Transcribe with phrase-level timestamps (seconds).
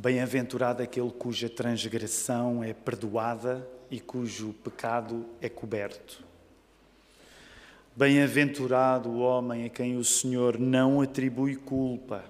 [0.00, 6.22] Bem-aventurado aquele cuja transgressão é perdoada e cujo pecado é coberto.
[7.96, 12.24] Bem-aventurado o homem a quem o Senhor não atribui culpa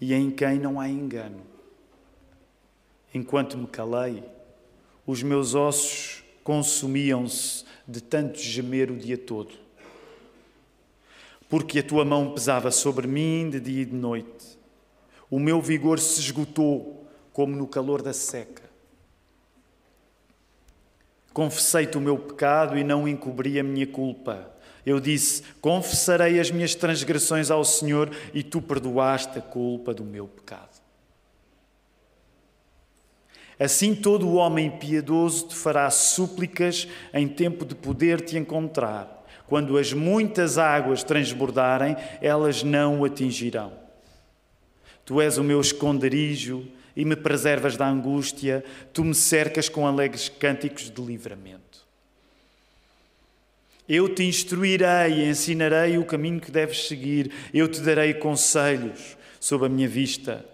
[0.00, 1.42] e em quem não há engano.
[3.14, 4.24] Enquanto me calei,
[5.06, 9.54] os meus ossos consumiam-se de tanto gemer o dia todo.
[11.48, 14.59] Porque a tua mão pesava sobre mim de dia e de noite.
[15.30, 18.68] O meu vigor se esgotou como no calor da seca.
[21.32, 24.50] Confessei-te o meu pecado e não encobri a minha culpa.
[24.84, 30.26] Eu disse: Confessarei as minhas transgressões ao Senhor e tu perdoaste a culpa do meu
[30.26, 30.80] pecado.
[33.58, 39.18] Assim todo o homem piedoso te fará súplicas em tempo de poder te encontrar.
[39.46, 43.79] Quando as muitas águas transbordarem, elas não o atingirão.
[45.10, 46.64] Tu és o meu esconderijo
[46.94, 51.84] e me preservas da angústia, tu me cercas com alegres cânticos de livramento.
[53.88, 59.66] Eu te instruirei e ensinarei o caminho que deves seguir, eu te darei conselhos sob
[59.66, 60.46] a minha vista.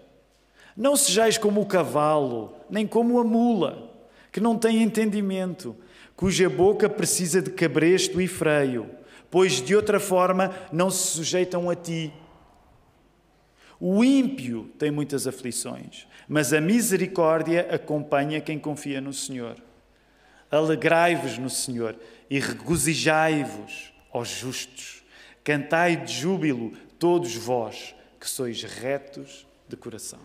[0.75, 3.93] Não sejais como o cavalo, nem como a mula,
[4.31, 5.75] que não tem entendimento,
[6.15, 8.89] cuja boca precisa de cabresto e freio,
[9.29, 12.11] pois de outra forma não se sujeitam a ti.
[13.79, 19.55] O ímpio tem muitas aflições, mas a misericórdia acompanha quem confia no Senhor.
[20.49, 21.95] Alegrai-vos no Senhor
[22.29, 25.03] e regozijai-vos, ó justos.
[25.43, 30.19] Cantai de júbilo, todos vós que sois retos de coração.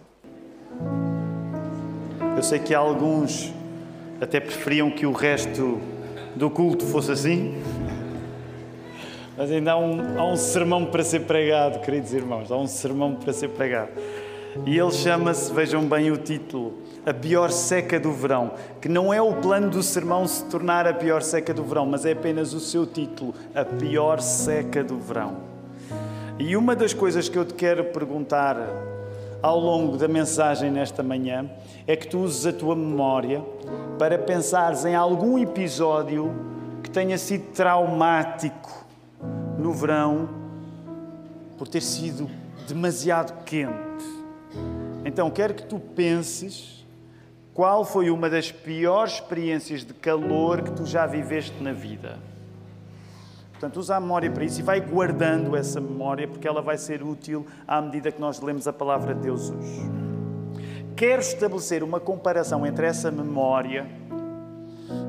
[2.36, 3.52] Eu sei que alguns
[4.20, 5.80] até preferiam que o resto
[6.34, 7.54] do culto fosse assim,
[9.36, 13.14] mas ainda há um, há um sermão para ser pregado, queridos irmãos, há um sermão
[13.14, 13.90] para ser pregado.
[14.66, 16.74] E ele chama-se, vejam bem o título,
[17.06, 20.92] A Pior Seca do Verão, que não é o plano do sermão se tornar a
[20.92, 25.36] pior seca do verão, mas é apenas o seu título, A Pior Seca do Verão.
[26.38, 28.58] E uma das coisas que eu te quero perguntar
[29.42, 31.50] ao longo da mensagem nesta manhã
[31.86, 33.42] é que tu uses a tua memória
[33.98, 36.30] para pensares em algum episódio
[36.82, 38.81] que tenha sido traumático
[39.62, 40.28] no verão
[41.56, 42.28] por ter sido
[42.66, 43.72] demasiado quente.
[45.04, 46.84] Então, quero que tu penses
[47.54, 52.18] qual foi uma das piores experiências de calor que tu já viveste na vida.
[53.52, 57.02] Portanto, usa a memória para isso e vai guardando essa memória, porque ela vai ser
[57.02, 59.82] útil à medida que nós lemos a palavra de Deus hoje.
[60.96, 63.86] Quero estabelecer uma comparação entre essa memória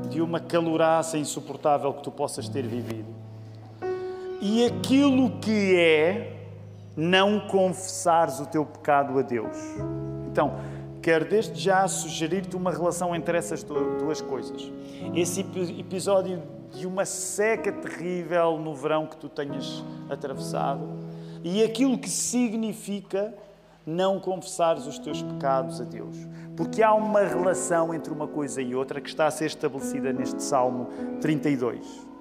[0.10, 3.13] de uma caloraça insuportável que tu possas ter vivido
[4.46, 6.36] e aquilo que é
[6.98, 9.58] não confessares o teu pecado a Deus.
[10.30, 10.56] Então,
[11.02, 14.70] quero desde já sugerir-te uma relação entre essas duas coisas.
[15.16, 15.40] Esse
[15.80, 16.44] episódio
[16.74, 20.90] de uma seca terrível no verão que tu tenhas atravessado
[21.42, 23.34] e aquilo que significa
[23.88, 26.18] não confessares os teus pecados a Deus.
[26.58, 30.44] Porque há uma relação entre uma coisa e outra que está a ser estabelecida neste
[30.44, 30.90] Salmo
[31.22, 32.13] 32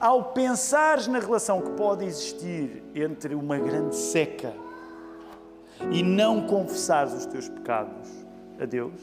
[0.00, 4.52] ao pensares na relação que pode existir entre uma grande seca
[5.90, 8.08] e não confessares os teus pecados
[8.60, 8.94] a Deus,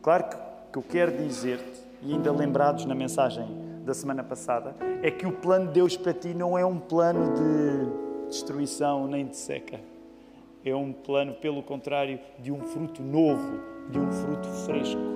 [0.00, 3.46] claro que que eu quero dizer-te, e ainda lembrados na mensagem
[3.84, 7.34] da semana passada, é que o plano de Deus para ti não é um plano
[7.34, 9.78] de destruição nem de seca.
[10.64, 13.60] É um plano, pelo contrário, de um fruto novo,
[13.90, 15.11] de um fruto fresco.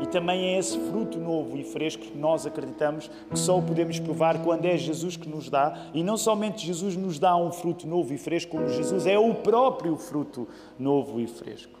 [0.00, 3.98] E também é esse fruto novo e fresco que nós acreditamos que só o podemos
[3.98, 5.76] provar quando é Jesus que nos dá.
[5.92, 9.34] E não somente Jesus nos dá um fruto novo e fresco, como Jesus é o
[9.34, 10.48] próprio fruto
[10.78, 11.78] novo e fresco.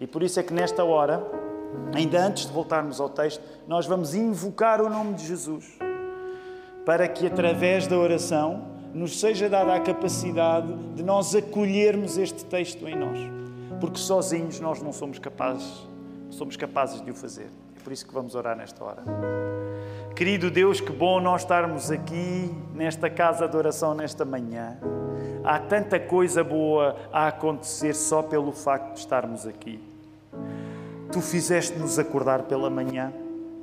[0.00, 1.22] E por isso é que nesta hora,
[1.94, 5.78] ainda antes de voltarmos ao texto, nós vamos invocar o nome de Jesus
[6.84, 12.88] para que através da oração nos seja dada a capacidade de nós acolhermos este texto
[12.88, 13.18] em nós.
[13.78, 15.89] Porque sozinhos nós não somos capazes
[16.30, 17.48] somos capazes de o fazer.
[17.76, 19.02] É por isso que vamos orar nesta hora.
[20.14, 24.78] Querido Deus, que bom nós estarmos aqui nesta casa de oração nesta manhã.
[25.42, 29.80] Há tanta coisa boa a acontecer só pelo facto de estarmos aqui.
[31.10, 33.12] Tu fizeste-nos acordar pela manhã.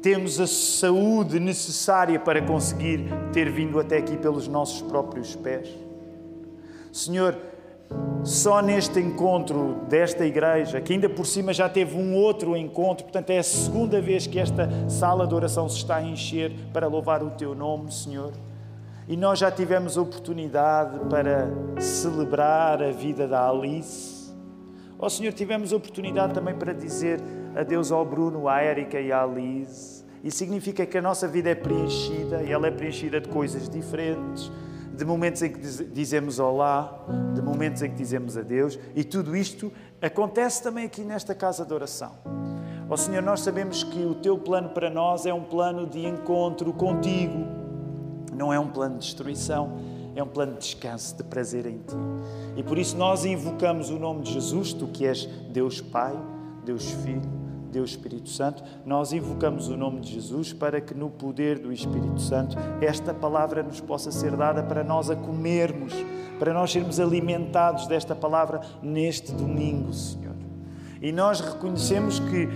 [0.02, 5.70] Temos a saúde necessária para conseguir ter vindo até aqui pelos nossos próprios pés.
[6.92, 7.38] Senhor,
[8.24, 13.30] só neste encontro desta igreja, que ainda por cima já teve um outro encontro, portanto
[13.30, 17.24] é a segunda vez que esta sala de oração se está a encher para louvar
[17.24, 18.34] o teu nome, Senhor.
[19.07, 21.50] E nós já tivemos oportunidade para
[21.80, 24.18] celebrar a vida da Alice,
[25.00, 27.22] Ó oh, Senhor, tivemos oportunidade também para dizer
[27.56, 30.04] adeus ao Bruno, à Érica e à Liz.
[30.24, 34.51] E significa que a nossa vida é preenchida e ela é preenchida de coisas diferentes,
[34.98, 37.06] de momentos em que dizemos olá,
[37.36, 39.72] de momentos em que dizemos adeus, e tudo isto
[40.02, 42.14] acontece também aqui nesta casa de oração.
[42.90, 46.04] Ó oh, Senhor, nós sabemos que o teu plano para nós é um plano de
[46.06, 47.46] encontro contigo,
[48.34, 49.78] não é um plano de destruição,
[50.16, 51.96] é um plano de descanso, de prazer em ti.
[52.56, 56.18] E por isso nós invocamos o nome de Jesus, tu que és Deus Pai,
[56.66, 61.60] Deus Filho, Deus Espírito Santo, nós invocamos o nome de Jesus para que no poder
[61.60, 65.94] do Espírito Santo esta palavra nos possa ser dada para nós a comermos,
[66.40, 70.36] para nós sermos alimentados desta palavra neste domingo, Senhor.
[71.02, 72.50] E nós reconhecemos que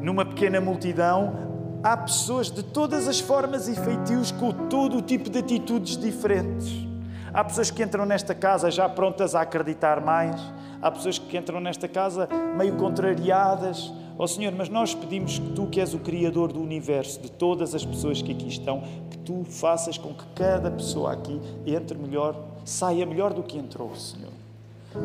[0.00, 5.28] numa pequena multidão há pessoas de todas as formas e feitios com todo o tipo
[5.28, 6.86] de atitudes diferentes.
[7.32, 10.40] Há pessoas que entram nesta casa já prontas a acreditar mais,
[10.80, 15.50] há pessoas que entram nesta casa meio contrariadas, Ó oh, Senhor, mas nós pedimos que
[15.50, 19.18] Tu, que és o Criador do universo, de todas as pessoas que aqui estão, que
[19.18, 24.32] Tu faças com que cada pessoa aqui entre melhor, saia melhor do que entrou, Senhor.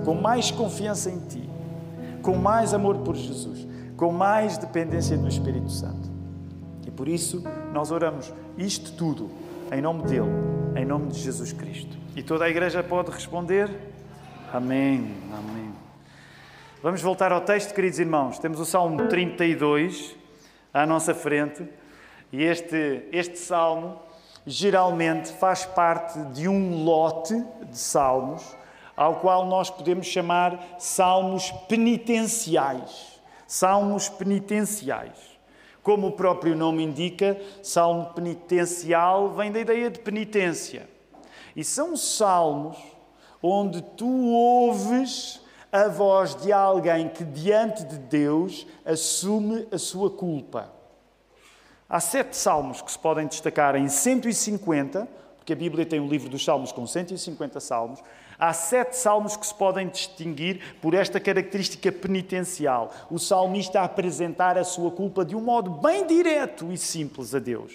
[0.06, 1.50] Com mais confiança em Ti,
[2.22, 3.66] com mais amor por Jesus,
[3.98, 6.10] com mais dependência do Espírito Santo.
[6.86, 9.30] E por isso nós oramos isto tudo
[9.72, 10.30] em nome dEle,
[10.76, 11.98] em nome de Jesus Cristo.
[12.16, 13.70] E toda a igreja pode responder:
[14.54, 15.16] Amém.
[15.32, 15.89] Amém.
[16.82, 18.40] Vamos voltar ao texto, queridos irmãos.
[18.40, 20.16] Temos o Salmo 32
[20.74, 21.68] à nossa frente
[22.32, 24.00] e este, este salmo
[24.48, 27.36] geralmente faz parte de um lote
[27.70, 28.56] de salmos
[28.96, 33.20] ao qual nós podemos chamar salmos penitenciais.
[33.46, 35.18] Salmos penitenciais.
[35.84, 40.90] Como o próprio nome indica, salmo penitencial vem da ideia de penitência.
[41.58, 42.78] E são salmos
[43.44, 45.42] onde tu ouves
[45.72, 50.72] a voz de alguém que, diante de Deus, assume a sua culpa.
[51.88, 55.08] Há sete salmos que se podem destacar em 150,
[55.38, 58.00] porque a Bíblia tem um livro dos salmos com 150 salmos.
[58.38, 62.92] Há sete salmos que se podem distinguir por esta característica penitencial.
[63.10, 67.40] O salmista a apresentar a sua culpa de um modo bem direto e simples a
[67.40, 67.74] Deus.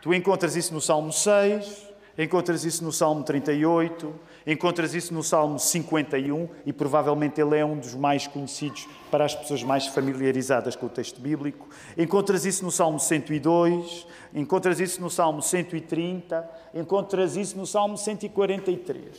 [0.00, 4.14] Tu encontras isso no Salmo 6, encontras isso no Salmo 38,
[4.46, 9.34] Encontras isso no Salmo 51 e provavelmente ele é um dos mais conhecidos para as
[9.34, 11.66] pessoas mais familiarizadas com o texto bíblico.
[11.96, 19.16] Encontras isso no Salmo 102, encontras isso no Salmo 130, encontras isso no Salmo 143.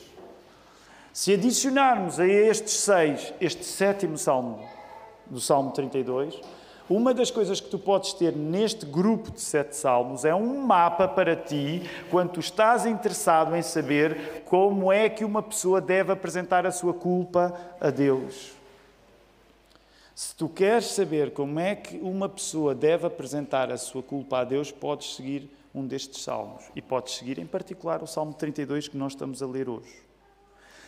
[1.11, 4.63] Se adicionarmos a estes seis este sétimo Salmo,
[5.25, 6.39] do Salmo 32,
[6.89, 11.07] uma das coisas que tu podes ter neste grupo de sete salmos é um mapa
[11.07, 16.65] para ti quando tu estás interessado em saber como é que uma pessoa deve apresentar
[16.65, 18.53] a sua culpa a Deus.
[20.13, 24.43] Se tu queres saber como é que uma pessoa deve apresentar a sua culpa a
[24.43, 26.63] Deus, podes seguir um destes salmos.
[26.73, 30.04] E podes seguir em particular o Salmo 32 que nós estamos a ler hoje.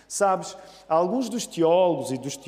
[0.07, 0.55] Sabes,
[0.87, 2.39] alguns dos teólogos e dos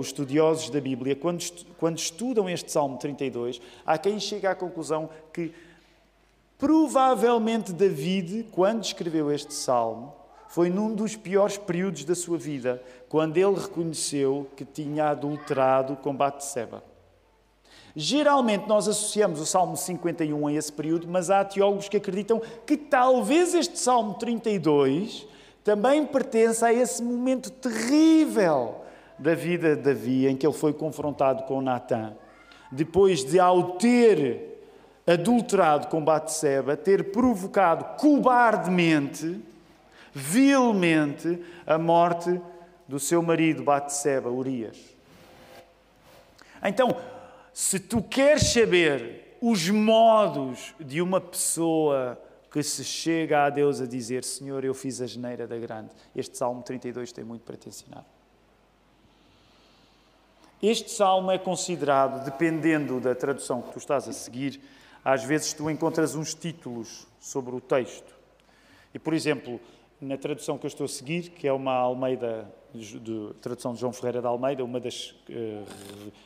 [0.00, 1.42] estudiosos da Bíblia, quando,
[1.78, 5.52] quando estudam este Salmo 32, há quem chegue à conclusão que
[6.58, 10.14] provavelmente David, quando escreveu este salmo,
[10.48, 16.14] foi num dos piores períodos da sua vida, quando ele reconheceu que tinha adulterado com
[16.14, 16.82] Batseba.
[17.94, 22.76] Geralmente nós associamos o Salmo 51 a esse período, mas há teólogos que acreditam que
[22.76, 25.26] talvez este Salmo 32
[25.66, 28.84] também pertence a esse momento terrível
[29.18, 32.14] da vida de Davi, em que ele foi confrontado com Natã.
[32.70, 34.62] Depois de, ao ter
[35.04, 39.40] adulterado com Batseba, ter provocado cobardemente,
[40.14, 42.40] vilmente, a morte
[42.86, 44.78] do seu marido Batseba, Urias.
[46.62, 46.96] Então,
[47.52, 52.16] se tu queres saber os modos de uma pessoa
[52.56, 55.90] que se chega a Deus a dizer: Senhor, eu fiz a geneira da grande.
[56.14, 58.02] Este Salmo 32 tem muito para te ensinar.
[60.62, 64.58] Este salmo é considerado, dependendo da tradução que tu estás a seguir,
[65.04, 68.16] às vezes tu encontras uns títulos sobre o texto.
[68.94, 69.60] E, por exemplo,
[70.00, 73.92] na tradução que eu estou a seguir, que é uma Almeida de tradução de João
[73.92, 75.64] Ferreira de Almeida, uma das uh,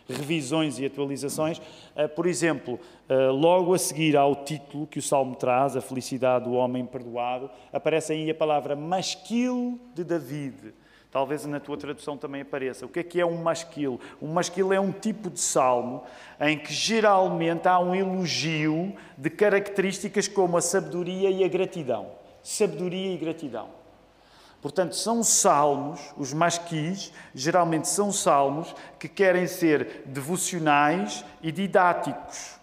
[0.09, 1.59] revisões e atualizações.
[1.59, 2.78] Uh, por exemplo,
[3.09, 7.50] uh, logo a seguir ao título que o Salmo traz, a felicidade do homem perdoado,
[7.73, 10.75] aparece aí a palavra masquil de David.
[11.11, 12.87] Talvez na tua tradução também apareça.
[12.87, 14.00] O que é que é um masquil?
[14.23, 16.04] Um masquil é um tipo de salmo
[16.40, 22.12] em que geralmente há um elogio de características como a sabedoria e a gratidão.
[22.42, 23.80] Sabedoria e gratidão.
[24.61, 32.59] Portanto, são salmos, os masquis, geralmente são salmos que querem ser devocionais e didáticos.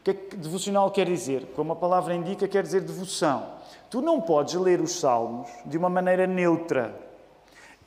[0.00, 1.46] O que é que devocional quer dizer?
[1.54, 3.52] Como a palavra indica, quer dizer devoção.
[3.90, 6.94] Tu não podes ler os salmos de uma maneira neutra.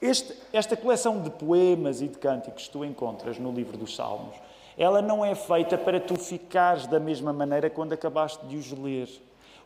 [0.02, 4.36] Este, esta coleção de poemas e de cânticos que tu encontras no livro dos Salmos,
[4.78, 9.10] ela não é feita para tu ficares da mesma maneira quando acabaste de os ler.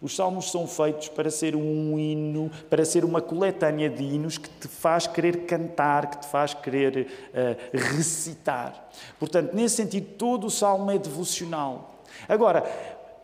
[0.01, 4.49] Os salmos são feitos para ser um hino, para ser uma coletânea de hinos que
[4.49, 8.89] te faz querer cantar, que te faz querer uh, recitar.
[9.19, 11.95] Portanto, nesse sentido, todo o salmo é devocional.
[12.29, 12.61] Agora,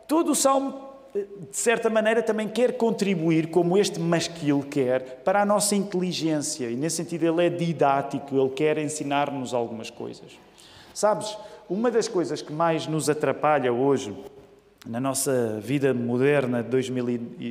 [0.06, 0.82] todo o salmo,
[1.16, 6.70] eh, de certa maneira, também quer contribuir, como este masquil quer, para a nossa inteligência.
[6.70, 10.38] E nesse sentido, ele é didático, ele quer ensinar-nos algumas coisas.
[10.94, 11.38] Sabes,
[11.70, 14.14] uma das coisas que mais nos atrapalha hoje
[14.86, 16.70] na nossa vida moderna de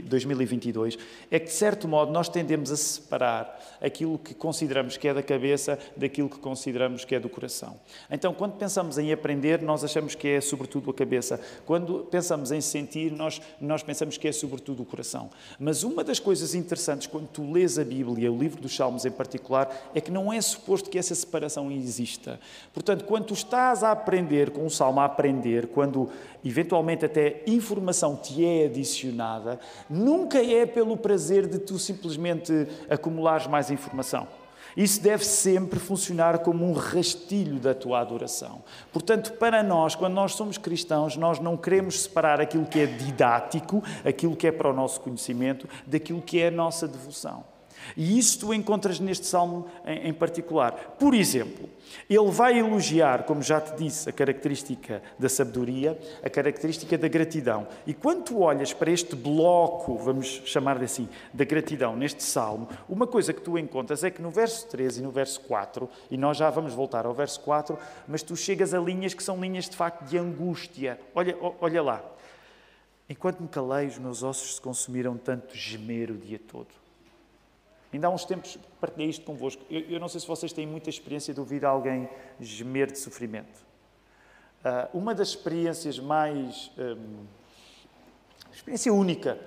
[0.02, 0.96] 2022
[1.30, 5.22] é que, de certo modo, nós tendemos a separar aquilo que consideramos que é da
[5.22, 7.76] cabeça daquilo que consideramos que é do coração.
[8.10, 11.40] Então, quando pensamos em aprender, nós achamos que é sobretudo a cabeça.
[11.66, 15.28] Quando pensamos em sentir, nós, nós pensamos que é sobretudo o coração.
[15.58, 19.10] Mas uma das coisas interessantes quando tu lês a Bíblia, o livro dos Salmos em
[19.10, 22.38] particular, é que não é suposto que essa separação exista.
[22.72, 26.10] Portanto, quando tu estás a aprender com o Salmo, a aprender, quando
[26.44, 33.70] eventualmente até informação te é adicionada, nunca é pelo prazer de tu simplesmente acumulares mais
[33.70, 34.26] informação.
[34.76, 38.62] Isso deve sempre funcionar como um rastilho da tua adoração.
[38.92, 43.82] Portanto, para nós, quando nós somos cristãos, nós não queremos separar aquilo que é didático,
[44.04, 47.53] aquilo que é para o nosso conhecimento, daquilo que é a nossa devoção.
[47.96, 50.96] E isso tu encontras neste salmo em, particular.
[50.98, 51.68] Por exemplo,
[52.08, 57.66] ele vai elogiar, como já te disse, a característica da sabedoria, a característica da gratidão.
[57.86, 63.06] E quando tu olhas para este bloco, vamos chamar-lhe assim, da gratidão, neste salmo, uma
[63.06, 66.36] coisa que tu encontras é que no verso 13 e no verso 4, e nós
[66.36, 69.76] já vamos voltar ao verso 4, mas tu chegas a linhas que são linhas de
[69.76, 70.98] facto de angústia.
[71.14, 72.02] Olha, olha lá.
[73.08, 76.83] Enquanto me calei, os meus ossos se consumiram tanto gemer o dia todo.
[77.94, 79.62] Ainda há uns tempos partilhei isto convosco.
[79.70, 82.08] Eu, eu não sei se vocês têm muita experiência de ouvir alguém
[82.40, 83.64] gemer de sofrimento.
[84.64, 86.72] Uh, uma das experiências mais.
[86.76, 87.24] Um,
[88.52, 89.38] experiência única.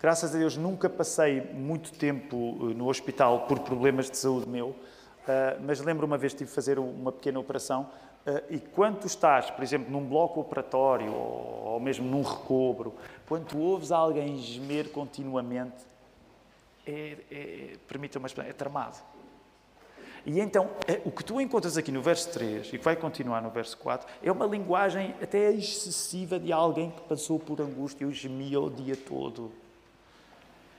[0.00, 4.70] Graças a Deus nunca passei muito tempo uh, no hospital por problemas de saúde meu,
[4.70, 4.76] uh,
[5.64, 7.88] mas lembro uma vez tive de fazer uma pequena operação
[8.48, 12.94] e quando tu estás, por exemplo, num bloco operatório ou, ou mesmo num recobro,
[13.26, 15.84] quando tu ouves alguém gemer continuamente,
[16.86, 18.98] é, é permita-me é tramado.
[20.24, 23.42] E então, é, o que tu encontras aqui no verso 3 e que vai continuar
[23.42, 28.12] no verso 4 é uma linguagem até excessiva de alguém que passou por angústia e
[28.12, 29.50] gemia o dia todo.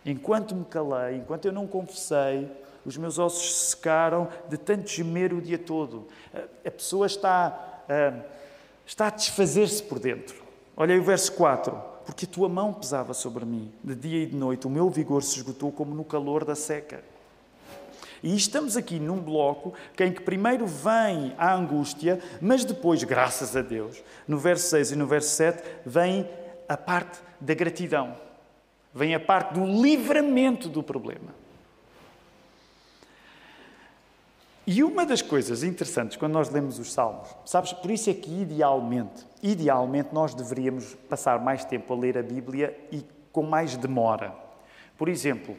[0.06, 2.50] Enquanto me calei, enquanto eu não confessei,
[2.86, 6.08] os meus ossos secaram de tanto gemer o dia todo.
[6.66, 7.84] A pessoa está,
[8.86, 10.42] está a desfazer-se por dentro.
[10.76, 13.72] Olha aí o verso 4 porque a tua mão pesava sobre mim.
[13.84, 17.04] De dia e de noite o meu vigor se esgotou como no calor da seca.
[18.22, 23.62] E estamos aqui num bloco em que primeiro vem a angústia, mas depois, graças a
[23.62, 26.30] Deus, no verso 6 e no verso 7, vem
[26.70, 28.16] a parte da gratidão.
[28.94, 31.43] Vem a parte do livramento do problema.
[34.66, 38.32] E uma das coisas interessantes quando nós lemos os Salmos, sabes, por isso é que
[38.42, 44.34] idealmente, idealmente nós deveríamos passar mais tempo a ler a Bíblia e com mais demora.
[44.98, 45.56] Por exemplo,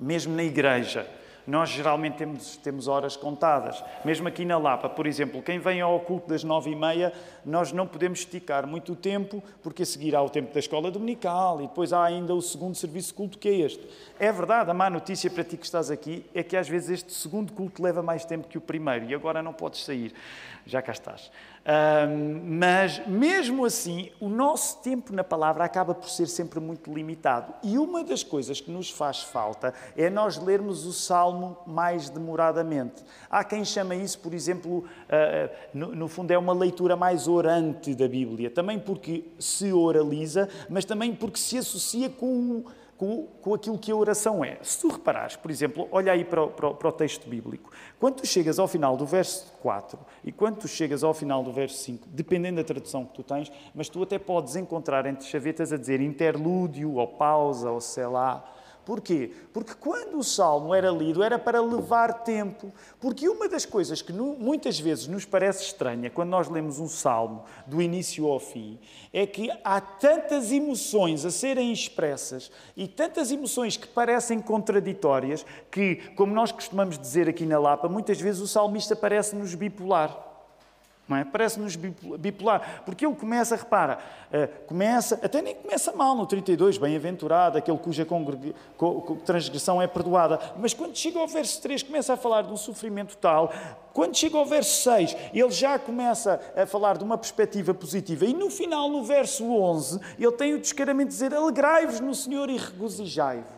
[0.00, 1.06] mesmo na igreja,
[1.46, 3.82] nós geralmente temos, temos horas contadas.
[4.04, 7.12] Mesmo aqui na Lapa, por exemplo, quem vem ao culto das nove e meia,
[7.44, 10.90] nós não podemos esticar muito o tempo, porque a seguir há o tempo da escola
[10.90, 13.86] dominical e depois há ainda o segundo serviço de culto, que é este.
[14.18, 17.12] É verdade, a má notícia para ti que estás aqui é que às vezes este
[17.12, 20.12] segundo culto leva mais tempo que o primeiro e agora não podes sair.
[20.66, 21.30] Já cá estás
[22.44, 27.52] mas, mesmo assim, o nosso tempo na palavra acaba por ser sempre muito limitado.
[27.62, 33.02] E uma das coisas que nos faz falta é nós lermos o Salmo mais demoradamente.
[33.28, 37.94] Há quem chama isso, por exemplo, uh, no, no fundo, é uma leitura mais orante
[37.94, 38.48] da Bíblia.
[38.48, 42.64] Também porque se oraliza, mas também porque se associa com o
[42.96, 44.58] com, com aquilo que a oração é.
[44.62, 47.70] Se tu reparares, por exemplo, olha aí para o, para, para o, texto bíblico.
[48.00, 51.52] Quando tu chegas ao final do verso 4 e quando tu chegas ao final do
[51.52, 55.72] verso 5, dependendo da tradução que tu tens, mas tu até podes encontrar entre chavetas
[55.72, 58.55] a dizer interlúdio, ou pausa, ou sei lá.
[58.86, 59.32] Porquê?
[59.52, 62.72] Porque quando o salmo era lido era para levar tempo.
[63.00, 67.44] Porque uma das coisas que muitas vezes nos parece estranha quando nós lemos um salmo
[67.66, 68.78] do início ao fim
[69.12, 75.96] é que há tantas emoções a serem expressas e tantas emoções que parecem contraditórias que,
[76.14, 80.25] como nós costumamos dizer aqui na Lapa, muitas vezes o salmista parece-nos bipolar.
[81.08, 81.24] Não é?
[81.24, 83.98] Parece-nos bipolar, porque ele começa, repara,
[84.32, 88.04] eh, começa, até nem começa mal no 32, bem-aventurado, aquele cuja
[89.24, 93.16] transgressão é perdoada, mas quando chega ao verso 3 começa a falar de um sofrimento
[93.18, 93.52] tal,
[93.92, 98.34] quando chega ao verso 6 ele já começa a falar de uma perspectiva positiva e
[98.34, 102.56] no final, no verso 11, ele tem o descaramento de dizer alegrai-vos no Senhor e
[102.56, 103.55] regozijai-vos.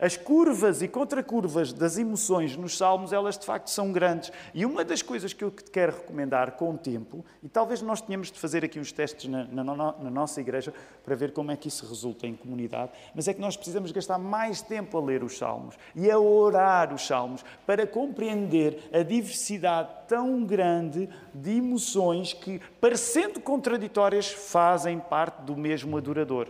[0.00, 4.30] As curvas e contracurvas das emoções nos Salmos, elas de facto são grandes.
[4.54, 8.00] E uma das coisas que eu te quero recomendar com o tempo, e talvez nós
[8.00, 10.72] tenhamos de fazer aqui uns testes na, na, na nossa igreja
[11.04, 14.18] para ver como é que isso resulta em comunidade, mas é que nós precisamos gastar
[14.18, 19.88] mais tempo a ler os Salmos e a orar os Salmos para compreender a diversidade
[20.06, 26.48] tão grande de emoções que, parecendo contraditórias, fazem parte do mesmo adorador.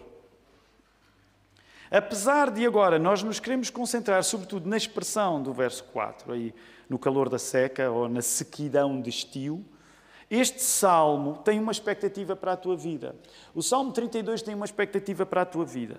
[1.90, 6.54] Apesar de agora nós nos queremos concentrar sobretudo na expressão do verso 4, aí
[6.88, 9.64] no calor da seca ou na sequidão de estio,
[10.30, 13.16] este salmo tem uma expectativa para a tua vida.
[13.54, 15.98] O salmo 32 tem uma expectativa para a tua vida.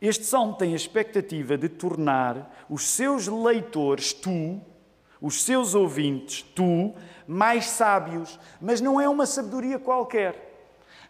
[0.00, 4.60] Este salmo tem a expectativa de tornar os seus leitores, tu,
[5.20, 6.92] os seus ouvintes, tu,
[7.26, 8.38] mais sábios.
[8.60, 10.50] Mas não é uma sabedoria qualquer.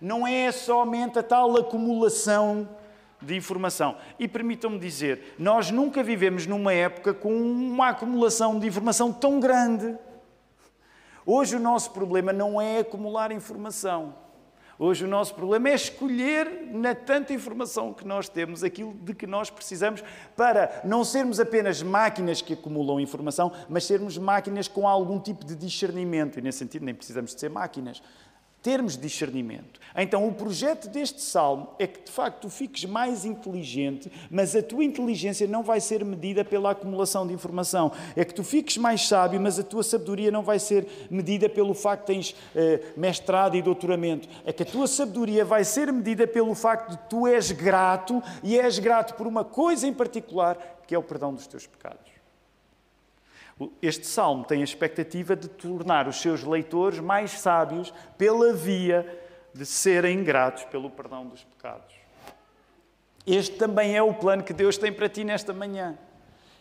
[0.01, 2.69] Não é somente a tal acumulação
[3.23, 3.97] de informação.
[4.19, 9.97] E permitam-me dizer, nós nunca vivemos numa época com uma acumulação de informação tão grande.
[11.25, 14.15] Hoje o nosso problema não é acumular informação.
[14.79, 19.29] Hoje o nosso problema é escolher, na tanta informação que nós temos, aquilo de que
[19.29, 20.03] nós precisamos
[20.37, 25.55] para não sermos apenas máquinas que acumulam informação, mas sermos máquinas com algum tipo de
[25.55, 26.39] discernimento.
[26.39, 28.03] E nesse sentido, nem precisamos de ser máquinas
[28.63, 29.81] termos discernimento.
[29.97, 34.63] Então, o projeto deste salmo é que, de facto, tu fiques mais inteligente, mas a
[34.63, 37.93] tua inteligência não vai ser medida pela acumulação de informação.
[38.17, 41.75] É que tu fiques mais sábio, mas a tua sabedoria não vai ser medida pelo
[41.75, 44.29] facto de tens eh, mestrado e doutoramento.
[44.45, 48.59] É que a tua sabedoria vai ser medida pelo facto de tu és grato e
[48.59, 52.12] és grato por uma coisa em particular, que é o perdão dos teus pecados.
[53.81, 59.21] Este salmo tem a expectativa de tornar os seus leitores mais sábios pela via
[59.55, 61.95] de serem gratos pelo perdão dos pecados.
[63.27, 65.97] Este também é o plano que Deus tem para ti nesta manhã.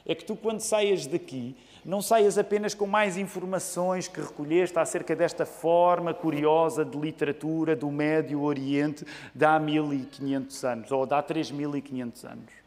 [0.06, 5.16] É que tu, quando saias daqui, não saias apenas com mais informações que recolheste acerca
[5.16, 11.22] desta forma curiosa de literatura do Médio Oriente de há 1500 anos, ou de há
[11.22, 12.61] 3500 anos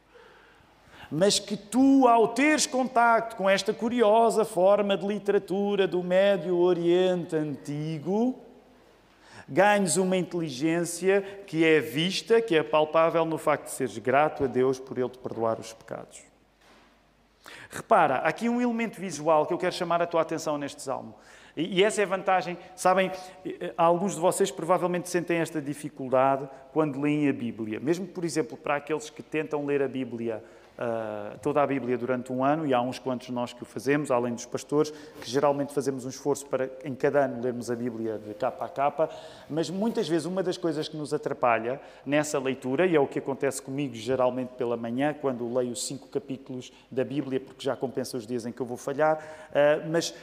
[1.14, 7.36] mas que tu, ao teres contacto com esta curiosa forma de literatura do Médio Oriente
[7.36, 8.40] Antigo,
[9.48, 14.46] ganhes uma inteligência que é vista, que é palpável no facto de seres grato a
[14.48, 16.20] Deus por Ele te perdoar os pecados.
[17.70, 21.14] Repara, aqui um elemento visual que eu quero chamar a tua atenção neste salmo.
[21.56, 22.58] E essa é a vantagem.
[22.74, 23.12] Sabem,
[23.76, 27.78] alguns de vocês provavelmente sentem esta dificuldade quando leem a Bíblia.
[27.78, 30.42] Mesmo, por exemplo, para aqueles que tentam ler a Bíblia
[30.78, 34.10] uh, toda a Bíblia durante um ano, e há uns quantos nós que o fazemos,
[34.10, 38.18] além dos pastores, que geralmente fazemos um esforço para, em cada ano, lermos a Bíblia
[38.18, 39.08] de capa a capa,
[39.48, 43.18] mas muitas vezes uma das coisas que nos atrapalha nessa leitura, e é o que
[43.18, 48.26] acontece comigo geralmente pela manhã, quando leio cinco capítulos da Bíblia, porque já compensa os
[48.26, 49.18] dias em que eu vou falhar,
[49.50, 50.14] uh, mas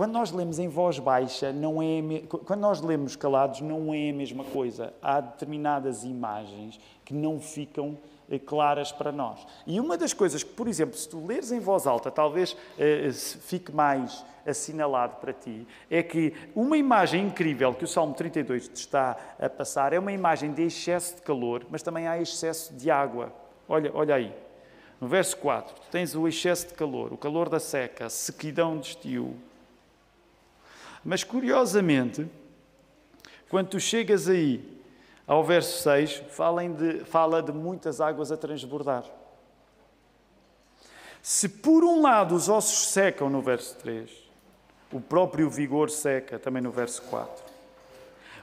[0.00, 4.12] quando nós lemos em voz baixa, não é quando nós lemos calados, não é a
[4.14, 4.94] mesma coisa.
[5.02, 7.98] Há determinadas imagens que não ficam
[8.38, 9.46] claras para nós.
[9.66, 13.10] E uma das coisas que, por exemplo, se tu leres em voz alta, talvez eh,
[13.12, 18.76] fique mais assinalado para ti, é que uma imagem incrível que o Salmo 32 te
[18.76, 22.90] está a passar é uma imagem de excesso de calor, mas também há excesso de
[22.90, 23.32] água.
[23.68, 24.32] Olha, olha aí.
[25.00, 28.78] No verso 4, tu tens o excesso de calor, o calor da seca, a sequidão
[28.78, 29.34] de estio.
[31.02, 32.26] Mas curiosamente,
[33.48, 34.79] quando tu chegas aí
[35.30, 36.24] ao verso 6,
[36.76, 39.04] de, fala de muitas águas a transbordar.
[41.22, 44.10] Se por um lado os ossos secam no verso 3,
[44.92, 47.44] o próprio vigor seca também no verso 4.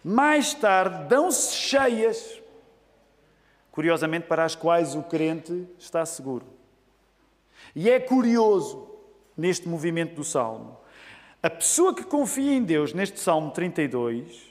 [0.01, 2.41] Mais tarde dão-se cheias,
[3.69, 6.45] curiosamente para as quais o crente está seguro.
[7.75, 8.87] E é curioso
[9.35, 10.77] neste movimento do salmo.
[11.43, 14.46] A pessoa que confia em Deus neste salmo 32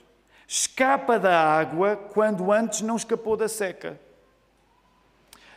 [0.46, 3.98] escapa da água quando antes não escapou da seca.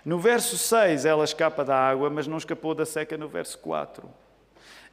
[0.04, 4.10] No verso 6 ela escapa da água, mas não escapou da seca no verso 4.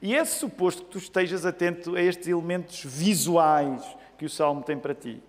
[0.02, 3.82] E é suposto que tu estejas atento a estes elementos visuais
[4.18, 5.22] que o Salmo tem para ti.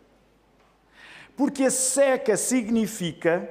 [1.35, 3.49] Porque a seca significa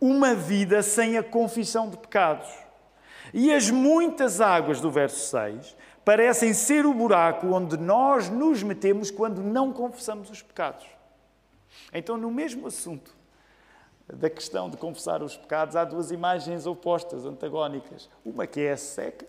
[0.00, 2.48] uma vida sem a confissão de pecados.
[3.32, 5.76] E as muitas águas do verso 6
[6.10, 10.84] parecem ser o buraco onde nós nos metemos quando não confessamos os pecados.
[11.94, 13.14] Então, no mesmo assunto
[14.12, 18.10] da questão de confessar os pecados, há duas imagens opostas, antagónicas.
[18.24, 19.24] Uma que é a seca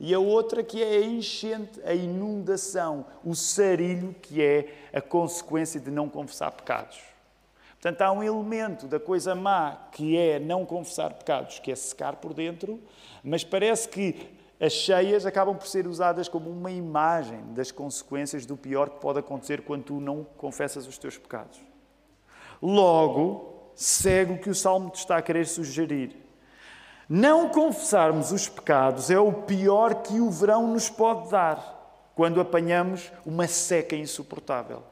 [0.00, 5.78] e a outra que é a enchente, a inundação, o sarilho que é a consequência
[5.78, 7.00] de não confessar pecados.
[7.80, 12.16] Portanto, há um elemento da coisa má que é não confessar pecados, que é secar
[12.16, 12.80] por dentro,
[13.22, 18.56] mas parece que as cheias acabam por ser usadas como uma imagem das consequências do
[18.56, 21.60] pior que pode acontecer quando tu não confessas os teus pecados.
[22.62, 26.16] Logo, segue o que o Salmo te está a querer sugerir.
[27.06, 33.12] Não confessarmos os pecados é o pior que o verão nos pode dar quando apanhamos
[33.26, 34.82] uma seca insuportável.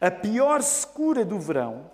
[0.00, 1.88] A pior secura do verão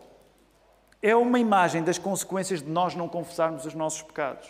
[1.03, 4.49] é uma imagem das consequências de nós não confessarmos os nossos pecados.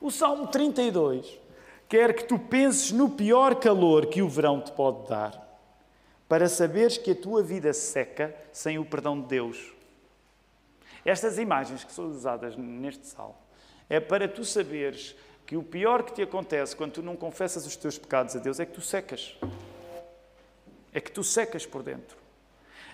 [0.00, 1.38] O Salmo 32
[1.86, 5.46] quer que tu penses no pior calor que o verão te pode dar,
[6.26, 9.74] para saberes que a tua vida seca sem o perdão de Deus.
[11.04, 13.36] Estas imagens que são usadas neste salmo
[13.90, 15.14] é para tu saberes
[15.46, 18.60] que o pior que te acontece quando tu não confessas os teus pecados a Deus
[18.60, 19.36] é que tu secas.
[20.92, 22.19] É que tu secas por dentro.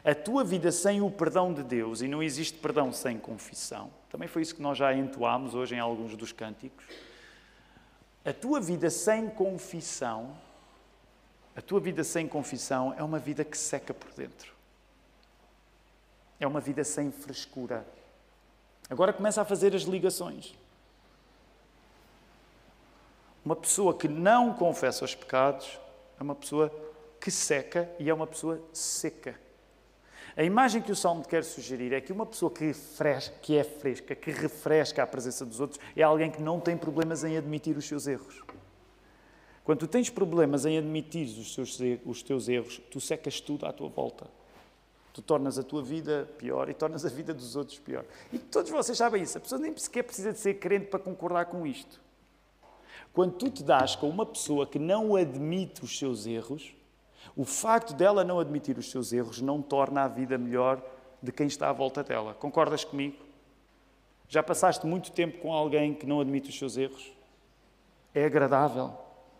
[0.07, 4.29] A tua vida sem o perdão de Deus, e não existe perdão sem confissão, também
[4.29, 6.85] foi isso que nós já entoámos hoje em alguns dos cânticos.
[8.25, 10.39] A tua vida sem confissão,
[11.57, 14.53] a tua vida sem confissão é uma vida que seca por dentro.
[16.39, 17.85] É uma vida sem frescura.
[18.89, 20.55] Agora começa a fazer as ligações.
[23.45, 25.81] Uma pessoa que não confessa os pecados
[26.21, 26.73] é uma pessoa
[27.21, 29.46] que seca e é uma pessoa seca.
[30.37, 33.65] A imagem que o Salmo quer sugerir é que uma pessoa que, fresca, que é
[33.65, 37.77] fresca, que refresca a presença dos outros, é alguém que não tem problemas em admitir
[37.77, 38.43] os seus erros.
[39.65, 43.73] Quando tu tens problemas em admitir os, seus, os teus erros, tu secas tudo à
[43.73, 44.27] tua volta
[45.17, 48.05] tu tornas a tua vida pior e tornas a vida dos outros pior.
[48.31, 49.39] E todos vocês sabem isso.
[49.39, 51.99] A pessoa nem sequer precisa de ser crente para concordar com isto.
[53.15, 56.77] Quando tu te dás com uma pessoa que não admite os seus erros,
[57.37, 60.83] o facto dela não admitir os seus erros não torna a vida melhor
[61.23, 62.33] de quem está à volta dela.
[62.33, 63.17] Concordas comigo?
[64.27, 67.13] Já passaste muito tempo com alguém que não admite os seus erros?
[68.15, 68.95] É agradável.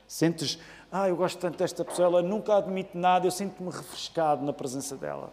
[0.07, 0.59] Sentes,
[0.93, 4.95] ah, eu gosto tanto desta pessoa, ela nunca admite nada, eu sinto-me refrescado na presença
[4.97, 5.33] dela.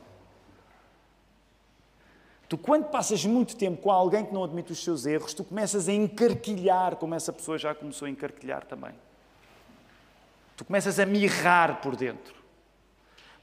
[2.47, 5.89] Tu, quando passas muito tempo com alguém que não admite os seus erros, tu começas
[5.89, 8.93] a encarquilhar, como essa pessoa já começou a encarquilhar também.
[10.55, 12.42] Tu começas a mirrar por dentro.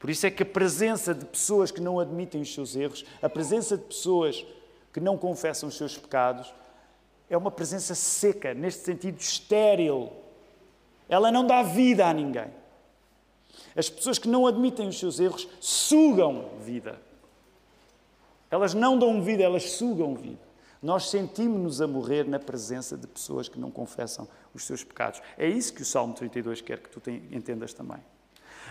[0.00, 3.28] Por isso é que a presença de pessoas que não admitem os seus erros, a
[3.28, 4.44] presença de pessoas
[4.94, 6.52] que não confessam os seus pecados,
[7.28, 10.10] é uma presença seca, neste sentido estéril.
[11.06, 12.48] Ela não dá vida a ninguém.
[13.76, 16.98] As pessoas que não admitem os seus erros sugam vida.
[18.50, 20.40] Elas não dão vida, elas sugam vida.
[20.82, 25.20] Nós sentimos-nos a morrer na presença de pessoas que não confessam os seus pecados.
[25.36, 28.00] É isso que o Salmo 32 quer que tu entendas também.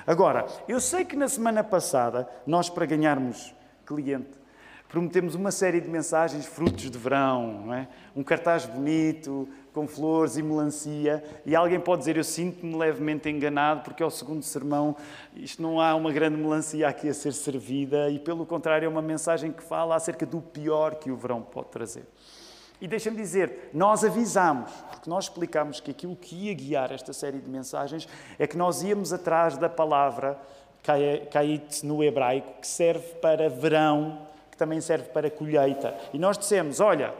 [0.05, 3.53] Agora, eu sei que na semana passada, nós para ganharmos
[3.85, 4.39] cliente,
[4.87, 7.87] prometemos uma série de mensagens frutos de verão, é?
[8.15, 13.81] um cartaz bonito, com flores e melancia, e alguém pode dizer: Eu sinto-me levemente enganado,
[13.81, 14.95] porque é o segundo sermão,
[15.35, 19.01] isto não há uma grande melancia aqui a ser servida, e pelo contrário, é uma
[19.01, 22.05] mensagem que fala acerca do pior que o verão pode trazer.
[22.81, 27.39] E deixa-me dizer, nós avisámos, porque nós explicámos que aquilo que ia guiar esta série
[27.39, 30.39] de mensagens é que nós íamos atrás da palavra
[30.81, 35.93] kait no hebraico, que serve para verão, que também serve para colheita.
[36.13, 37.13] E nós dissemos: olha,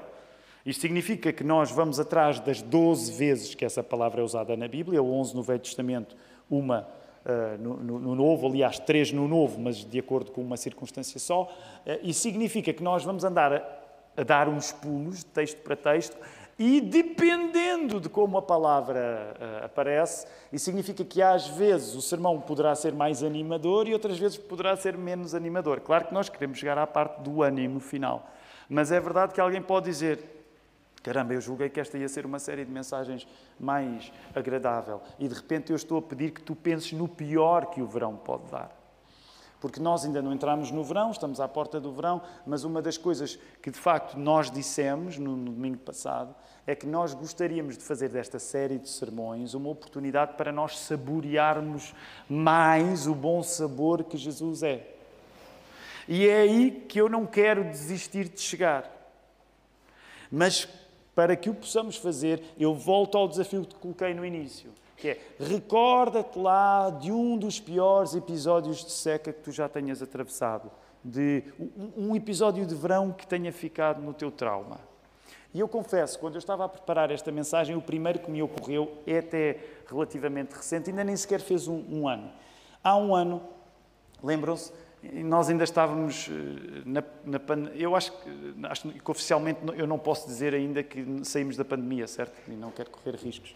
[0.65, 4.67] isto significa que nós vamos atrás das 12 vezes que essa palavra é usada na
[4.67, 6.15] Bíblia, 11 no Velho Testamento,
[6.49, 6.87] uma
[7.25, 11.19] uh, no, no, no, Novo, aliás, três no Novo, mas de acordo com uma circunstância
[11.19, 11.43] só.
[11.43, 13.78] Uh, e significa que nós vamos andar
[14.15, 16.17] a, dar uns pulos de texto para texto
[16.59, 22.41] e dependendo de como a palavra uh, aparece, isso significa que às vezes o sermão
[22.41, 25.79] poderá ser mais animador e outras vezes poderá ser menos animador.
[25.79, 28.29] Claro que nós queremos chegar à parte do ânimo final.
[28.67, 30.19] Mas é verdade que alguém pode dizer:
[31.01, 33.25] Caramba, eu julguei que esta ia ser uma série de mensagens
[33.57, 37.81] mais agradável e de repente eu estou a pedir que tu penses no pior que
[37.81, 38.78] o verão pode dar.
[39.59, 42.97] Porque nós ainda não entramos no verão, estamos à porta do verão, mas uma das
[42.97, 46.33] coisas que de facto nós dissemos no, no domingo passado
[46.65, 51.93] é que nós gostaríamos de fazer desta série de sermões uma oportunidade para nós saborearmos
[52.29, 54.87] mais o bom sabor que Jesus é.
[56.07, 58.89] E é aí que eu não quero desistir de chegar.
[60.31, 60.67] Mas
[61.13, 65.19] para que o possamos fazer, eu volto ao desafio que coloquei no início que é
[65.39, 70.69] recorda-te lá de um dos piores episódios de seca que tu já tenhas atravessado,
[71.03, 71.43] de
[71.95, 74.79] um episódio de verão que tenha ficado no teu trauma.
[75.53, 78.97] E eu confesso, quando eu estava a preparar esta mensagem, o primeiro que me ocorreu
[79.07, 79.57] é até
[79.87, 82.29] relativamente recente, ainda nem sequer fez um, um ano.
[82.83, 83.41] Há um ano,
[84.21, 87.39] lembram-se, nós ainda estávamos eh, na, na
[87.73, 92.05] eu acho que, acho que oficialmente eu não posso dizer ainda que saímos da pandemia,
[92.05, 92.35] certo?
[92.49, 93.55] E não quero correr riscos.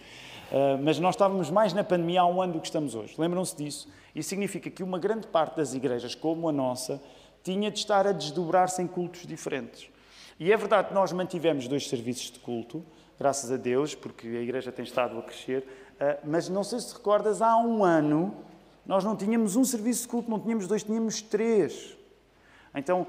[0.51, 3.15] Uh, mas nós estávamos mais na pandemia há um ano do que estamos hoje.
[3.17, 3.87] Lembram-se disso?
[4.13, 7.01] Isso significa que uma grande parte das igrejas, como a nossa,
[7.43, 9.89] tinha de estar a desdobrar-se em cultos diferentes.
[10.39, 12.85] E é verdade que nós mantivemos dois serviços de culto,
[13.19, 16.93] graças a Deus, porque a igreja tem estado a crescer, uh, mas não sei se
[16.93, 18.35] recordas, há um ano
[18.85, 21.97] nós não tínhamos um serviço de culto, não tínhamos dois, tínhamos três.
[22.75, 23.07] Então,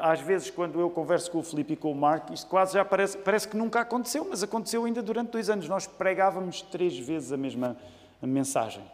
[0.00, 2.84] às vezes, quando eu converso com o Filipe e com o Mark, isto quase já
[2.84, 5.68] parece, parece que nunca aconteceu, mas aconteceu ainda durante dois anos.
[5.68, 7.76] Nós pregávamos três vezes a mesma
[8.22, 8.84] mensagem.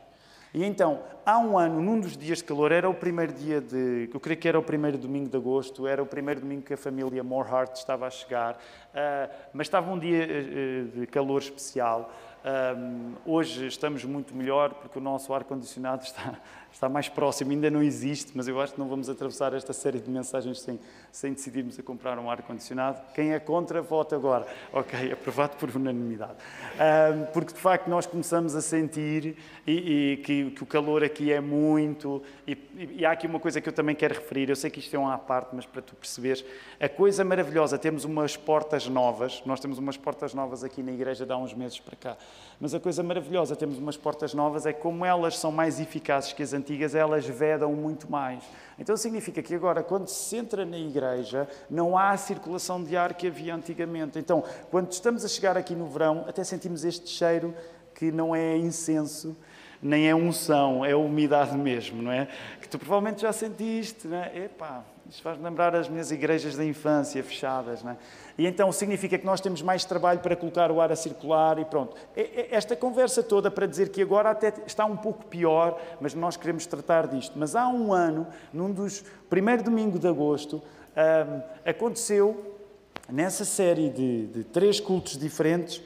[0.52, 4.10] E então, há um ano, num dos dias de calor, era o primeiro dia de.
[4.12, 6.76] Eu creio que era o primeiro domingo de agosto, era o primeiro domingo que a
[6.76, 12.10] família Morehart estava a chegar, uh, mas estava um dia uh, de calor especial.
[12.42, 16.40] Um, hoje estamos muito melhor porque o nosso ar-condicionado está,
[16.72, 19.98] está mais próximo, ainda não existe, mas eu acho que não vamos atravessar esta série
[19.98, 20.78] de mensagens sem,
[21.12, 23.00] sem decidirmos a comprar um ar-condicionado.
[23.14, 24.46] Quem é contra, vota agora.
[24.72, 26.34] Ok, aprovado por unanimidade.
[26.74, 31.32] Um, porque de facto nós começamos a sentir e, e que, que, o calor aqui
[31.32, 32.22] é muito.
[32.46, 32.56] E,
[32.98, 34.98] e, há aqui uma coisa que eu também quero referir, eu sei que isto é
[34.98, 36.44] um à parte, mas para tu perceberes,
[36.78, 41.26] a coisa maravilhosa, temos umas portas novas, nós temos umas portas novas aqui na igreja
[41.26, 42.16] de há uns meses para cá.
[42.60, 46.42] Mas a coisa maravilhosa, temos umas portas novas, é como elas são mais eficazes que
[46.42, 46.59] as antigas,
[46.94, 48.42] elas vedam muito mais.
[48.78, 53.14] Então significa que agora, quando se entra na igreja, não há a circulação de ar
[53.14, 54.18] que havia antigamente.
[54.18, 57.54] Então, quando estamos a chegar aqui no verão, até sentimos este cheiro
[57.94, 59.36] que não é incenso,
[59.82, 62.28] nem é unção, é umidade mesmo, não é?
[62.60, 64.44] Que tu provavelmente já sentiste, não é?
[64.44, 67.96] Epá, isto faz lembrar as minhas igrejas da infância fechadas, não é?
[68.38, 71.64] E então significa que nós temos mais trabalho para colocar o ar a circular e
[71.64, 71.96] pronto.
[72.48, 76.64] Esta conversa toda para dizer que agora até está um pouco pior, mas nós queremos
[76.64, 77.32] tratar disto.
[77.36, 80.62] Mas há um ano, num dos primeiro domingo de agosto,
[80.96, 82.56] um, aconteceu
[83.08, 85.82] nessa série de, de, três cultos diferentes.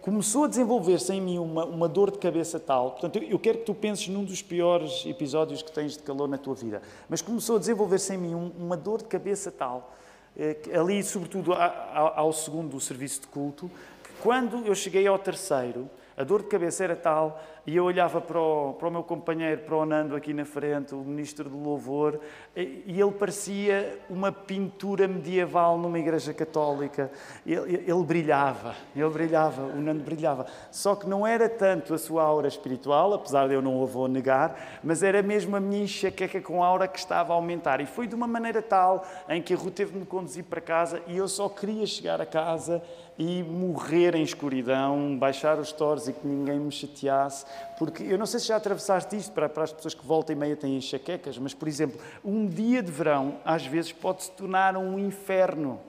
[0.00, 2.92] Começou a desenvolver-se em mim uma, uma, dor de cabeça tal.
[2.92, 6.38] Portanto, eu, quero que tu penses num dos piores episódios que tens de calor na
[6.38, 6.80] tua vida.
[7.08, 9.94] Mas começou a desenvolver-se em mim um, uma dor de cabeça tal
[10.36, 13.70] eh, ali, sobretudo ao segundo serviço de culto,
[14.02, 18.20] que quando eu cheguei ao terceiro, a dor de cabeça era tal, e eu olhava
[18.20, 21.58] para o, para o meu companheiro, para o Nando aqui na frente, o ministro do
[21.58, 22.20] louvor,
[22.54, 27.10] e, ele parecia uma pintura medieval numa igreja católica.
[27.46, 30.46] Ele, ele, brilhava, ele brilhava, o Nando brilhava.
[30.70, 34.08] Só que não era tanto a sua aura espiritual, apesar de eu não o vou
[34.08, 37.80] negar, mas era mesmo a minha enxaqueca com a aura que estava a aumentar.
[37.80, 40.60] E foi de uma maneira tal em que a Ruth teve de me conduzir para
[40.60, 42.82] casa e eu só queria chegar a casa
[43.18, 47.44] e morrer em escuridão, baixar os torres e que ninguém me chateasse,
[47.78, 50.38] porque eu não sei se já atravessaste isto para, para as pessoas que voltam e
[50.38, 54.76] meia têm enxaquecas, mas, por exemplo, um dia de verão às vezes pode se tornar
[54.76, 55.80] um inferno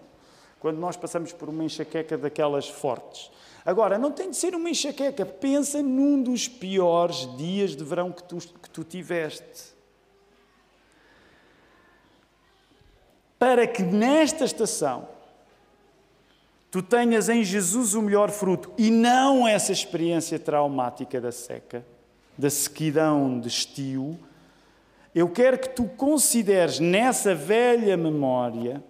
[0.59, 3.31] quando nós passamos por uma enxaqueca daquelas fortes.
[3.65, 8.23] Agora, não tem de ser uma enxaqueca, pensa num dos piores dias de verão que
[8.23, 9.73] tu, que tu tiveste.
[13.39, 15.14] Para que nesta estação
[16.75, 21.85] tu tenhas em Jesus o melhor fruto e não essa experiência traumática da seca,
[22.38, 24.19] da sequidão de estio,
[25.15, 28.83] eu quero que tu consideres nessa velha memória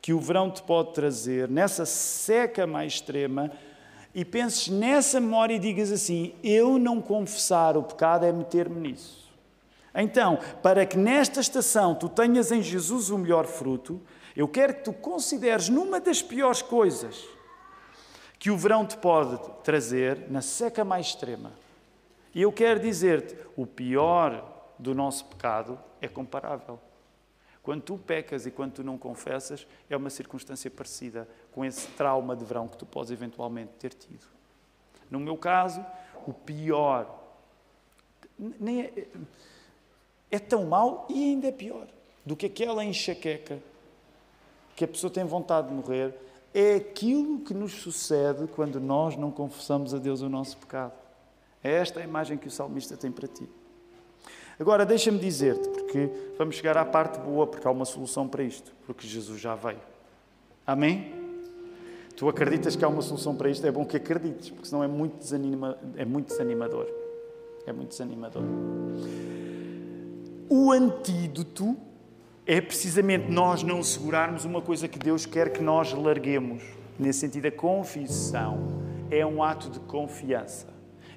[0.00, 3.52] que o verão te pode trazer, nessa seca mais extrema,
[4.14, 9.30] e penses nessa memória e digas assim: eu não confessar o pecado é meter-me nisso.
[9.94, 14.00] Então, para que nesta estação tu tenhas em Jesus o melhor fruto,
[14.36, 17.24] eu quero que tu consideres numa das piores coisas
[18.38, 21.52] que o verão te pode trazer, na seca mais extrema.
[22.34, 26.78] E eu quero dizer-te: o pior do nosso pecado é comparável.
[27.62, 32.36] Quando tu pecas e quando tu não confessas, é uma circunstância parecida com esse trauma
[32.36, 34.24] de verão que tu podes eventualmente ter tido.
[35.10, 35.84] No meu caso,
[36.26, 37.24] o pior.
[38.38, 39.06] É,
[40.30, 41.86] é tão mau e ainda é pior
[42.24, 43.58] do que aquela enxaqueca
[44.76, 46.14] que a pessoa tem vontade de morrer.
[46.54, 50.92] É aquilo que nos sucede quando nós não confessamos a Deus o nosso pecado.
[51.64, 53.48] É esta a imagem que o salmista tem para ti.
[54.58, 58.72] Agora, deixa-me dizer-te, porque vamos chegar à parte boa, porque há uma solução para isto,
[58.86, 59.80] porque Jesus já veio.
[60.66, 61.12] Amém?
[62.16, 63.66] Tu acreditas que há uma solução para isto?
[63.66, 66.86] É bom que acredites, porque senão é muito, desanima, é muito desanimador.
[67.66, 68.42] É muito desanimador.
[70.48, 71.76] O antídoto
[72.46, 76.62] é precisamente nós não segurarmos uma coisa que Deus quer que nós larguemos.
[76.98, 78.80] Nesse sentido, a confissão
[79.10, 80.68] é um ato de confiança.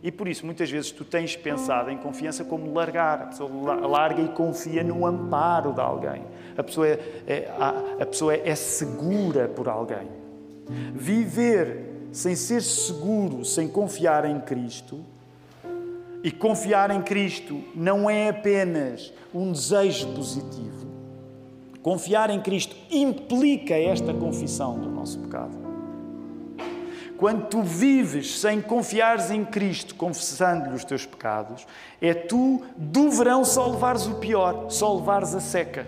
[0.02, 3.22] E por isso, muitas vezes, tu tens pensado em confiança como largar.
[3.22, 6.24] A pessoa larga e confia no amparo de alguém.
[6.58, 10.08] A pessoa é, é a, a pessoa é segura por alguém.
[10.94, 15.06] Viver sem ser seguro, sem confiar em Cristo,
[16.24, 20.79] e confiar em Cristo não é apenas um desejo positivo.
[21.82, 25.58] Confiar em Cristo implica esta confissão do nosso pecado.
[27.18, 31.68] Quando tu vives sem confiares em Cristo, confessando-lhe os teus pecados,
[32.02, 35.86] é tu do verão só levares o pior, só levares a seca.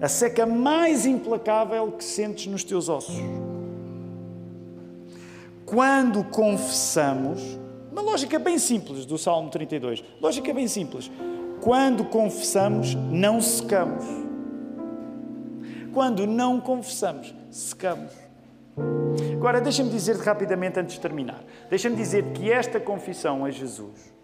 [0.00, 3.16] A seca mais implacável que sentes nos teus ossos.
[5.64, 7.42] Quando confessamos,
[7.90, 10.04] uma lógica bem simples do Salmo 32.
[10.20, 11.10] Lógica bem simples.
[11.62, 14.27] Quando confessamos, não secamos.
[15.98, 18.12] Quando não confessamos, secamos.
[19.32, 21.42] Agora, deixa-me dizer rapidamente antes de terminar.
[21.68, 24.14] Deixa-me dizer que esta confissão a Jesus,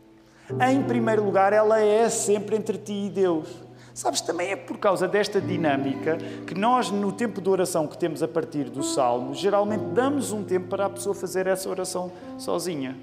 [0.71, 3.49] em primeiro lugar, ela é sempre entre ti e Deus.
[3.93, 8.23] Sabes, também é por causa desta dinâmica que nós, no tempo de oração que temos
[8.23, 12.97] a partir do Salmo, geralmente damos um tempo para a pessoa fazer essa oração sozinha.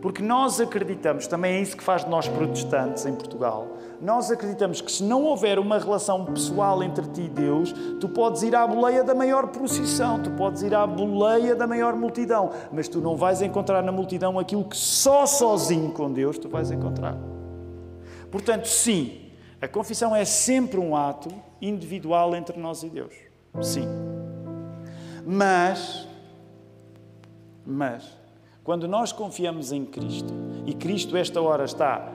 [0.00, 3.66] Porque nós acreditamos, também é isso que faz de nós protestantes em Portugal,
[4.00, 8.42] nós acreditamos que se não houver uma relação pessoal entre ti e Deus, tu podes
[8.42, 12.88] ir à boleia da maior procissão, tu podes ir à boleia da maior multidão, mas
[12.88, 17.16] tu não vais encontrar na multidão aquilo que só sozinho com Deus tu vais encontrar.
[18.30, 19.30] Portanto, sim,
[19.60, 21.28] a confissão é sempre um ato
[21.60, 23.14] individual entre nós e Deus.
[23.60, 23.88] Sim.
[25.26, 26.06] Mas,
[27.66, 28.16] mas,
[28.62, 30.32] quando nós confiamos em Cristo,
[30.64, 32.12] e Cristo, esta hora, está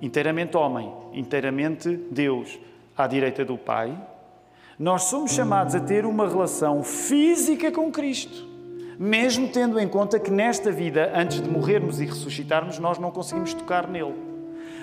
[0.00, 2.58] inteiramente homem, inteiramente Deus,
[2.96, 3.96] à direita do Pai,
[4.78, 8.48] nós somos chamados a ter uma relação física com Cristo.
[8.98, 13.54] Mesmo tendo em conta que nesta vida, antes de morrermos e ressuscitarmos, nós não conseguimos
[13.54, 14.14] tocar nele.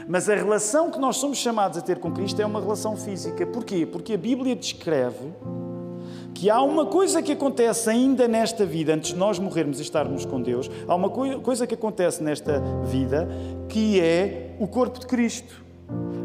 [0.07, 3.45] Mas a relação que nós somos chamados a ter com Cristo é uma relação física.
[3.45, 3.85] Porquê?
[3.85, 5.33] Porque a Bíblia descreve
[6.33, 10.23] que há uma coisa que acontece ainda nesta vida, antes de nós morrermos e estarmos
[10.23, 13.27] com Deus, há uma coisa que acontece nesta vida
[13.67, 15.66] que é o corpo de Cristo.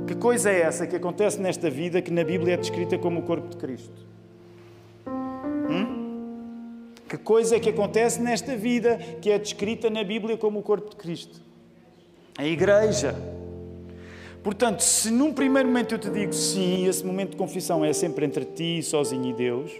[0.06, 3.22] Que coisa é essa que acontece nesta vida que na Bíblia é descrita como o
[3.22, 4.06] corpo de Cristo?
[5.06, 6.90] Hum?
[7.08, 10.90] Que coisa é que acontece nesta vida que é descrita na Bíblia como o corpo
[10.90, 11.40] de Cristo?
[12.36, 13.14] A igreja.
[14.42, 18.26] Portanto, se num primeiro momento eu te digo sim, esse momento de confissão é sempre
[18.26, 19.70] entre ti, sozinho e Deus,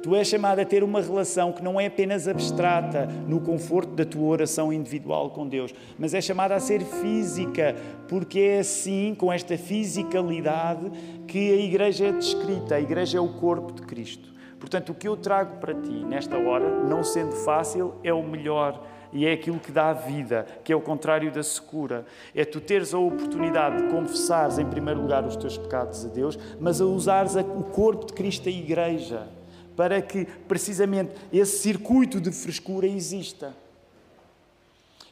[0.00, 4.04] Tu és chamado a ter uma relação que não é apenas abstrata no conforto da
[4.04, 7.74] tua oração individual com Deus, mas é chamada a ser física,
[8.06, 10.88] porque é assim, com esta fisicalidade,
[11.26, 12.76] que a igreja é descrita.
[12.76, 14.28] A igreja é o corpo de Cristo.
[14.60, 18.80] Portanto, o que eu trago para ti nesta hora, não sendo fácil, é o melhor
[19.12, 22.04] e é aquilo que dá vida, que é o contrário da secura.
[22.34, 26.38] É tu teres a oportunidade de confessares em primeiro lugar os teus pecados a Deus,
[26.60, 29.37] mas a usares o corpo de Cristo, a igreja
[29.78, 33.54] para que precisamente esse circuito de frescura exista.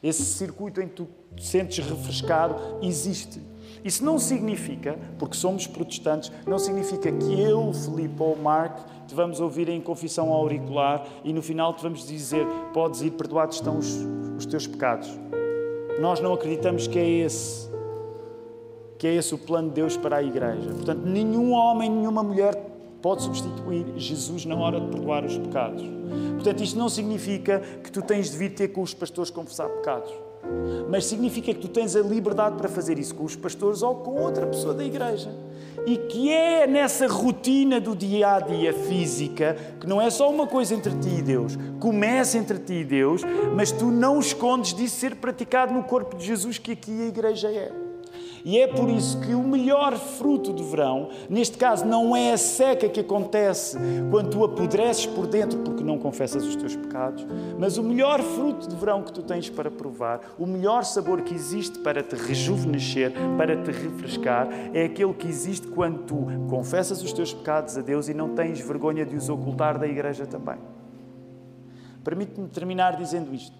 [0.03, 3.41] Esse circuito em que tu te sentes refrescado existe.
[3.81, 8.77] Isso não significa, porque somos protestantes, não significa que eu, Filipe ou Mark
[9.07, 13.55] te vamos ouvir em confissão auricular e no final te vamos dizer: podes ir, perdoados
[13.55, 13.95] estão os,
[14.37, 15.09] os teus pecados.
[16.01, 17.67] Nós não acreditamos que é esse
[18.97, 20.71] que é esse o plano de Deus para a igreja.
[20.71, 22.55] Portanto, nenhum homem, nenhuma mulher
[23.07, 25.81] pode substituir Jesus na hora de perdoar os pecados.
[26.33, 30.11] Portanto, isto não significa que tu tens de vir ter com os pastores confessar pecados.
[30.89, 34.21] Mas significa que tu tens a liberdade para fazer isso com os pastores ou com
[34.21, 35.33] outra pessoa da igreja.
[35.85, 40.45] E que é nessa rotina do dia a dia física, que não é só uma
[40.45, 43.21] coisa entre ti e Deus, começa entre ti e Deus,
[43.55, 47.47] mas tu não escondes disso ser praticado no corpo de Jesus, que aqui a igreja
[47.47, 47.86] é.
[48.47, 52.37] E é por isso que o melhor fruto do verão, neste caso, não é a
[52.37, 53.77] seca que acontece
[54.09, 57.27] quando tu apodreces por dentro porque não confessas os teus pecados,
[57.59, 61.33] mas o melhor fruto de verão que tu tens para provar, o melhor sabor que
[61.33, 67.11] existe para te rejuvenescer, para te refrescar, é aquele que existe quando tu confessas os
[67.11, 70.55] teus pecados a Deus e não tens vergonha de os ocultar da igreja também.
[72.01, 73.57] Permite-me terminar dizendo isto.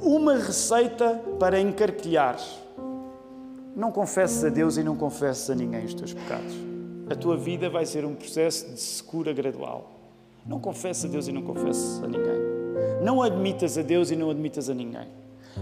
[0.00, 2.38] Uma receita para encarquilhar.
[3.76, 6.54] Não confesses a Deus e não confesses a ninguém os teus pecados.
[7.10, 9.90] A tua vida vai ser um processo de secura gradual.
[10.46, 12.40] Não confesses a Deus e não confesses a ninguém.
[13.02, 15.06] Não admitas a Deus e não admitas a ninguém.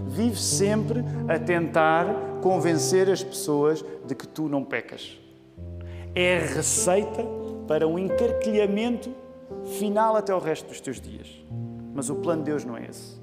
[0.07, 2.07] Vive sempre a tentar
[2.41, 5.19] convencer as pessoas de que tu não pecas.
[6.15, 7.21] É a receita
[7.67, 9.09] para um encarquilhamento
[9.77, 11.27] final até o resto dos teus dias.
[11.93, 13.17] Mas o plano de Deus não é esse.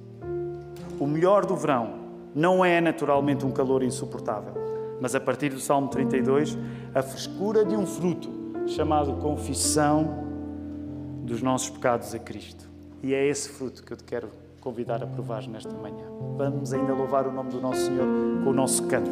[1.01, 1.95] O melhor do verão
[2.35, 4.53] não é naturalmente um calor insuportável,
[5.03, 6.57] mas a partir do Salmo 32,
[6.95, 8.31] a frescura de um fruto
[8.69, 10.23] chamado confissão
[11.25, 12.71] dos nossos pecados a Cristo.
[13.03, 14.29] E é esse fruto que eu te quero
[14.61, 16.07] convidar a provar nesta manhã.
[16.37, 18.07] Vamos ainda louvar o nome do nosso Senhor
[18.45, 19.11] com o nosso canto.